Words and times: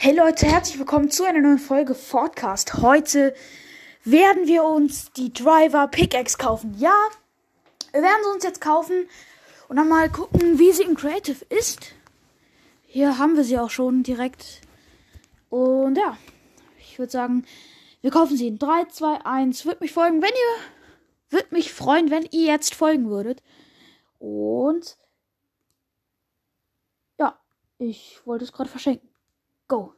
Hey 0.00 0.14
Leute, 0.14 0.46
herzlich 0.46 0.78
willkommen 0.78 1.10
zu 1.10 1.24
einer 1.24 1.40
neuen 1.40 1.58
Folge 1.58 1.92
Podcast. 1.92 2.74
Heute 2.82 3.34
werden 4.04 4.46
wir 4.46 4.62
uns 4.62 5.10
die 5.10 5.32
Driver 5.32 5.88
Pickaxe 5.88 6.38
kaufen. 6.38 6.72
Ja, 6.78 6.94
wir 7.90 8.02
werden 8.02 8.22
sie 8.22 8.30
uns 8.30 8.44
jetzt 8.44 8.60
kaufen 8.60 9.08
und 9.66 9.74
dann 9.74 9.88
mal 9.88 10.08
gucken, 10.08 10.60
wie 10.60 10.70
sie 10.70 10.84
in 10.84 10.94
Creative 10.94 11.44
ist. 11.46 11.94
Hier 12.86 13.18
haben 13.18 13.34
wir 13.34 13.42
sie 13.42 13.58
auch 13.58 13.70
schon 13.70 14.04
direkt. 14.04 14.60
Und 15.50 15.98
ja, 15.98 16.16
ich 16.78 17.00
würde 17.00 17.10
sagen, 17.10 17.44
wir 18.00 18.12
kaufen 18.12 18.36
sie 18.36 18.46
in 18.46 18.60
3, 18.60 18.84
2, 18.84 19.24
1. 19.24 19.66
Würde 19.66 19.80
mich 19.80 19.92
folgen, 19.92 20.22
wenn 20.22 20.30
ihr. 20.30 21.36
Würde 21.36 21.48
mich 21.50 21.72
freuen, 21.72 22.12
wenn 22.12 22.22
ihr 22.30 22.52
jetzt 22.52 22.76
folgen 22.76 23.10
würdet. 23.10 23.42
Und. 24.20 24.96
Ja, 27.18 27.36
ich 27.78 28.20
wollte 28.24 28.44
es 28.44 28.52
gerade 28.52 28.70
verschenken. 28.70 29.07
Go. 29.68 29.94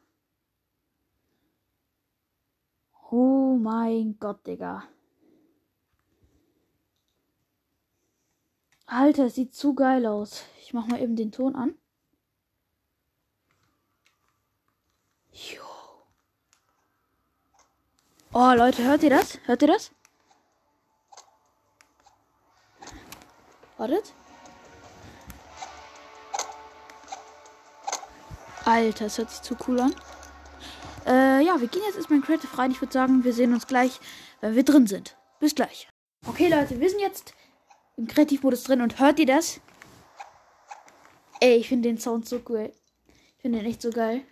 Oh 3.10 3.56
mein 3.56 4.18
Gott, 4.18 4.46
Digga. 4.46 4.88
Alter, 8.86 9.26
es 9.26 9.36
sieht 9.36 9.54
zu 9.54 9.74
geil 9.74 10.04
aus. 10.06 10.44
Ich 10.60 10.74
mach 10.74 10.86
mal 10.88 11.00
eben 11.00 11.14
den 11.14 11.30
Ton 11.30 11.54
an. 11.54 11.74
Jo. 15.32 15.62
Oh, 18.32 18.52
Leute, 18.56 18.84
hört 18.84 19.04
ihr 19.04 19.10
das? 19.10 19.38
Hört 19.46 19.62
ihr 19.62 19.68
das? 19.68 19.92
Wartet. 23.76 24.12
Alter, 28.70 29.04
das 29.04 29.18
hört 29.18 29.30
sich 29.30 29.42
zu 29.42 29.56
cool 29.66 29.80
an. 29.80 29.94
Äh, 31.04 31.44
ja, 31.44 31.60
wir 31.60 31.66
gehen 31.66 31.82
jetzt 31.86 31.96
erstmal 31.96 32.20
in 32.20 32.24
Creative 32.24 32.56
rein. 32.56 32.70
Ich 32.70 32.80
würde 32.80 32.92
sagen, 32.92 33.24
wir 33.24 33.32
sehen 33.32 33.52
uns 33.52 33.66
gleich, 33.66 33.98
wenn 34.40 34.54
wir 34.54 34.62
drin 34.64 34.86
sind. 34.86 35.16
Bis 35.40 35.56
gleich. 35.56 35.88
Okay, 36.24 36.48
Leute, 36.48 36.78
wir 36.78 36.88
sind 36.88 37.00
jetzt 37.00 37.34
im 37.96 38.06
Kreativmodus 38.06 38.62
drin 38.62 38.80
und 38.80 39.00
hört 39.00 39.18
ihr 39.18 39.26
das? 39.26 39.60
Ey, 41.40 41.56
ich 41.56 41.68
finde 41.68 41.88
den 41.88 41.98
Sound 41.98 42.28
so 42.28 42.40
cool. 42.48 42.72
Ich 43.08 43.42
finde 43.42 43.58
den 43.58 43.66
echt 43.66 43.82
so 43.82 43.90
geil. 43.90 44.22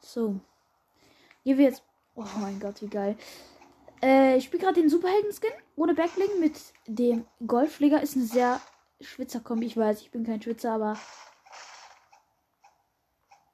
So. 0.00 0.40
Hier 1.44 1.58
wir 1.58 1.66
jetzt. 1.66 1.84
Oh 2.16 2.24
mein 2.40 2.58
Gott, 2.58 2.82
wie 2.82 2.88
geil. 2.88 3.16
Äh, 4.02 4.38
ich 4.38 4.46
spiele 4.46 4.64
gerade 4.64 4.80
den 4.80 4.90
Superhelden-Skin 4.90 5.52
ohne 5.76 5.94
Backbling 5.94 6.40
mit 6.40 6.58
dem 6.86 7.24
Golfflieger. 7.46 8.02
Ist 8.02 8.16
eine 8.16 8.24
sehr 8.24 8.60
Schwitzer-Kombi. 9.00 9.66
Ich 9.66 9.76
weiß, 9.76 10.00
ich 10.00 10.10
bin 10.10 10.24
kein 10.24 10.42
Schwitzer, 10.42 10.72
aber. 10.72 10.98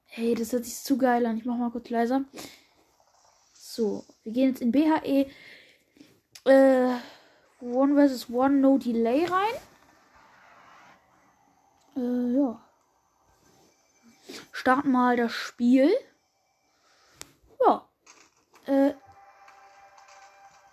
Hey, 0.05 0.35
das 0.35 0.53
hört 0.53 0.65
sich 0.65 0.75
zu 0.75 0.97
geil 0.97 1.25
an. 1.25 1.37
Ich 1.37 1.45
mach 1.45 1.57
mal 1.57 1.71
kurz 1.71 1.89
leiser. 1.89 2.23
So, 3.53 4.05
wir 4.23 4.31
gehen 4.31 4.49
jetzt 4.49 4.61
in 4.61 4.71
BHE 4.71 5.27
äh, 6.45 6.97
One 7.61 8.07
vs. 8.07 8.29
One 8.29 8.59
No 8.59 8.77
Delay 8.77 9.25
rein. 9.25 9.55
Äh, 11.95 12.35
ja. 12.35 12.61
Starten 14.51 14.91
mal 14.91 15.17
das 15.17 15.31
Spiel. 15.31 15.89
Ja. 17.65 17.89
Äh, 18.65 18.93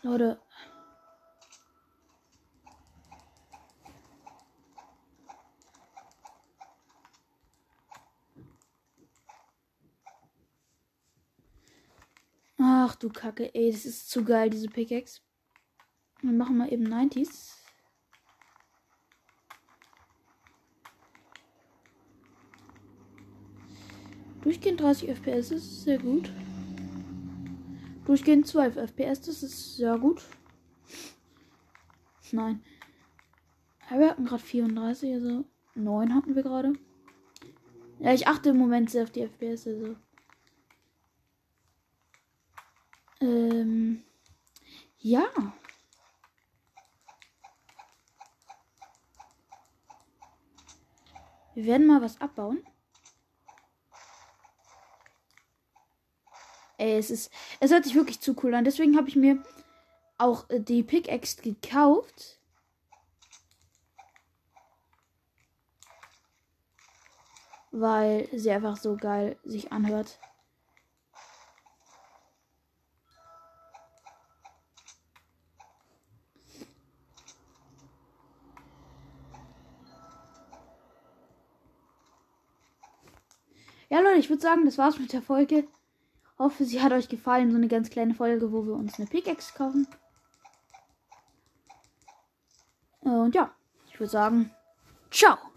Leute. 0.03 0.41
Ach 12.83 12.95
du 12.95 13.11
Kacke, 13.11 13.55
ey, 13.55 13.71
das 13.71 13.85
ist 13.85 14.09
zu 14.09 14.25
geil, 14.25 14.49
diese 14.49 14.67
Pickaxe. 14.67 15.21
Wir 16.23 16.33
machen 16.33 16.57
mal 16.57 16.73
eben 16.73 16.87
90s. 16.87 17.57
Durchgehend 24.41 24.81
30 24.81 25.11
FPS, 25.11 25.51
ist 25.51 25.83
sehr 25.83 25.99
gut. 25.99 26.33
Durchgehend 28.07 28.47
12 28.47 28.77
FPS, 28.77 29.21
das 29.21 29.43
ist 29.43 29.77
sehr 29.77 29.99
gut. 29.99 30.23
Nein. 32.33 32.65
wir 33.91 34.09
hatten 34.09 34.25
gerade 34.25 34.43
34, 34.43 35.13
also 35.13 35.45
9 35.75 36.15
hatten 36.15 36.35
wir 36.35 36.43
gerade. 36.43 36.73
Ja, 37.99 38.15
ich 38.15 38.27
achte 38.27 38.49
im 38.49 38.57
Moment 38.57 38.89
sehr 38.89 39.03
auf 39.03 39.11
die 39.11 39.21
FPS, 39.21 39.67
also. 39.67 39.97
Ähm, 43.21 44.03
ja. 44.99 45.27
Wir 51.55 51.65
werden 51.67 51.87
mal 51.87 52.01
was 52.01 52.21
abbauen. 52.21 52.65
Ey, 56.79 56.97
es 56.97 57.11
ist. 57.11 57.31
Es 57.61 57.71
hört 57.71 57.85
sich 57.85 57.95
wirklich 57.95 58.21
zu 58.21 58.35
cool 58.43 58.55
an. 58.55 58.65
Deswegen 58.65 58.97
habe 58.97 59.09
ich 59.09 59.17
mir 59.17 59.43
auch 60.17 60.49
äh, 60.49 60.61
die 60.61 60.83
Pickaxe 60.83 61.43
gekauft. 61.43 62.41
Weil 67.71 68.29
sie 68.33 68.51
einfach 68.51 68.79
so 68.79 68.97
geil 68.97 69.39
sich 69.45 69.73
anhört. 69.73 70.19
Ja, 83.91 83.99
Leute, 83.99 84.21
ich 84.21 84.31
würde 84.31 84.41
sagen, 84.41 84.65
das 84.65 84.79
war's 84.79 85.01
mit 85.01 85.13
der 85.13 85.21
Folge. 85.21 85.67
Hoffe, 86.39 86.65
sie 86.65 86.81
hat 86.81 86.93
euch 86.93 87.09
gefallen. 87.09 87.51
So 87.51 87.57
eine 87.57 87.67
ganz 87.67 87.91
kleine 87.91 88.15
Folge, 88.15 88.53
wo 88.53 88.65
wir 88.65 88.75
uns 88.75 88.99
eine 88.99 89.09
Pickaxe 89.09 89.53
kaufen. 89.53 89.89
Und 93.01 93.35
ja, 93.35 93.51
ich 93.89 93.99
würde 93.99 94.11
sagen, 94.11 94.53
ciao. 95.11 95.50